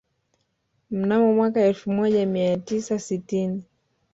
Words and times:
Mnamo 0.91 1.33
mwaka 1.33 1.61
elfu 1.61 1.91
moja 1.91 2.25
mia 2.25 2.57
tisa 2.57 2.99
sitini 2.99 3.63